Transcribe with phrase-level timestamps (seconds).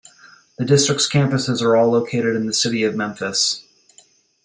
[0.57, 3.61] The district's campuses are all located in the city of Memphis.